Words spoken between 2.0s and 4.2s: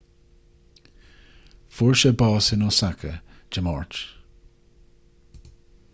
sé bás in osaka dé máirt